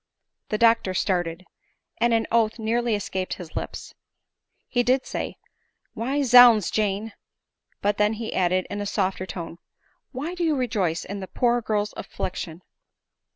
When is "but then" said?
7.83-8.13